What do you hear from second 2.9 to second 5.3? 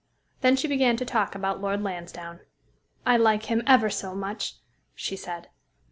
"I like him ever so much," she